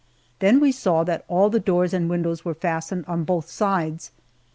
[0.39, 4.09] Then we saw that all the doors and windows were fastened on both sides.